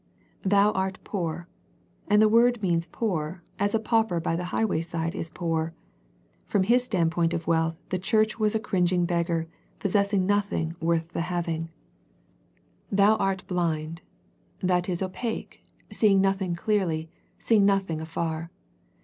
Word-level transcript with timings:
"Thou 0.41 0.71
art 0.71 0.97
poor," 1.03 1.47
and 2.07 2.19
the 2.19 2.27
word 2.27 2.63
means 2.63 2.87
poor 2.87 3.43
as 3.59 3.75
a 3.75 3.79
pauper 3.79 4.19
by 4.19 4.35
the 4.35 4.45
highway 4.45 4.81
side 4.81 5.13
is 5.13 5.29
poor. 5.29 5.75
From 6.43 6.63
His 6.63 6.83
standpoint 6.83 7.35
of 7.35 7.45
wealth 7.45 7.77
the 7.89 7.99
church 7.99 8.39
was 8.39 8.55
a 8.55 8.59
cringing 8.59 9.05
beggar, 9.05 9.47
possessing 9.77 10.25
nothing 10.25 10.75
worth 10.81 11.09
the 11.09 11.21
having. 11.21 11.69
The 12.91 12.95
Laodicea 12.95 12.95
Letter 12.95 12.95
20 12.95 12.95
j" 12.95 12.95
Thou 13.05 13.15
art 13.23 13.47
blind." 13.47 14.01
That 14.61 14.89
is 14.89 15.03
opaque, 15.03 15.63
seeing 15.91 16.19
nothing 16.19 16.55
clearly, 16.55 17.11
seeing 17.37 17.67
nothing 17.67 18.01
afar. 18.01 18.49